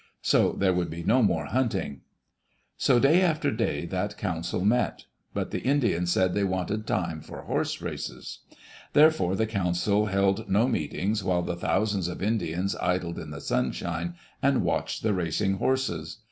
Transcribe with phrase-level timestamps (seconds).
[0.23, 2.01] So there would be no more hunting.
[2.75, 5.05] So day after day that council met.
[5.31, 8.39] But the Indians said they wanted time for horse races.
[8.93, 14.15] Therefore the council held no meetings while the thousands of Indians idled in the sunshine
[14.41, 16.17] and watched the racing horses.